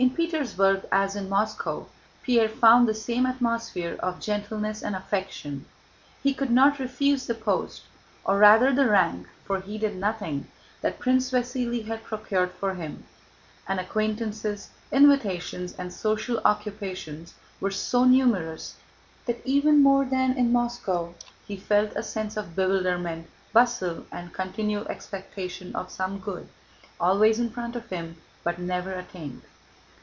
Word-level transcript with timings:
In 0.00 0.10
Petersburg, 0.10 0.84
as 0.92 1.16
in 1.16 1.28
Moscow, 1.28 1.88
Pierre 2.22 2.48
found 2.48 2.86
the 2.86 2.94
same 2.94 3.26
atmosphere 3.26 3.96
of 3.98 4.20
gentleness 4.20 4.80
and 4.80 4.94
affection. 4.94 5.64
He 6.22 6.34
could 6.34 6.52
not 6.52 6.78
refuse 6.78 7.26
the 7.26 7.34
post, 7.34 7.82
or 8.24 8.38
rather 8.38 8.72
the 8.72 8.86
rank 8.88 9.26
(for 9.44 9.58
he 9.60 9.76
did 9.76 9.96
nothing), 9.96 10.46
that 10.82 11.00
Prince 11.00 11.32
Vasíli 11.32 11.84
had 11.86 12.04
procured 12.04 12.52
for 12.52 12.74
him, 12.74 13.06
and 13.66 13.80
acquaintances, 13.80 14.68
invitations, 14.92 15.72
and 15.76 15.92
social 15.92 16.38
occupations 16.44 17.34
were 17.60 17.72
so 17.72 18.04
numerous 18.04 18.76
that, 19.26 19.44
even 19.44 19.82
more 19.82 20.04
than 20.04 20.36
in 20.38 20.52
Moscow, 20.52 21.12
he 21.44 21.56
felt 21.56 21.90
a 21.96 22.04
sense 22.04 22.36
of 22.36 22.54
bewilderment, 22.54 23.26
bustle, 23.52 24.06
and 24.12 24.32
continual 24.32 24.86
expectation 24.86 25.74
of 25.74 25.90
some 25.90 26.20
good, 26.20 26.48
always 27.00 27.40
in 27.40 27.50
front 27.50 27.74
of 27.74 27.88
him 27.90 28.16
but 28.44 28.60
never 28.60 28.92
attained. 28.92 29.42